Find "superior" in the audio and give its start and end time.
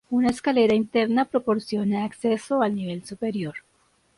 3.05-3.53